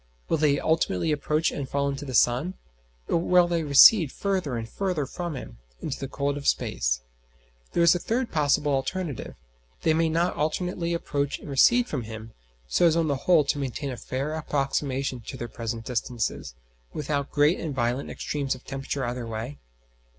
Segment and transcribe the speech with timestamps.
[0.29, 2.55] Will they ultimately approach and fall into the sun,
[3.07, 7.01] or will they recede further and further from him, into the cold of space?
[7.73, 9.35] There is a third possible alternative:
[9.85, 12.33] may they not alternately approach and recede from him,
[12.67, 16.55] so as on the whole to maintain a fair approximation to their present distances,
[16.93, 19.59] without great and violent extremes of temperature either way?